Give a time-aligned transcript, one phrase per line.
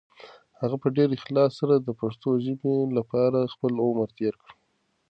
[0.61, 4.51] هغه په ډېر اخلاص سره د پښتو ژبې لپاره خپل عمر تېر کړ.